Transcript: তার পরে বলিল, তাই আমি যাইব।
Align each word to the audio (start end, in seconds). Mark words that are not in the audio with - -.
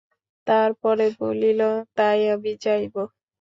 তার 0.47 0.69
পরে 0.81 1.07
বলিল, 1.19 1.61
তাই 1.97 2.19
আমি 2.33 2.51
যাইব। 2.63 2.95